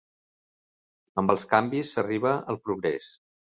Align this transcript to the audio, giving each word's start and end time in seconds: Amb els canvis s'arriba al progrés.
Amb 1.23 1.35
els 1.35 1.45
canvis 1.53 1.93
s'arriba 1.93 2.35
al 2.55 2.61
progrés. 2.67 3.15